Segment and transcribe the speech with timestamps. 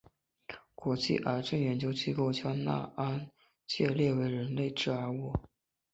[0.73, 3.29] 国际癌症研究机构将萘氮
[3.67, 5.31] 芥列为人类致癌物。